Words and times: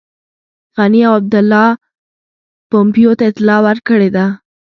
غني 0.77 1.01
او 1.07 1.13
عبدالله 1.19 1.67
پومپیو 2.69 3.11
ته 3.19 3.23
اطلاع 3.31 3.59
ورکړې 3.67 4.09
ده. 4.15 4.25